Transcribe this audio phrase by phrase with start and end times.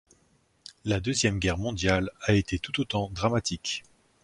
[0.83, 3.83] La Deuxième Guerre mondiale a été tout autant dramatique.